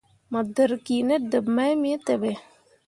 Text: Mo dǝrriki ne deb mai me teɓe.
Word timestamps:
Mo 0.31 0.39
dǝrriki 0.53 0.97
ne 1.07 1.15
deb 1.31 1.45
mai 1.55 1.73
me 1.81 1.91
teɓe. 2.05 2.31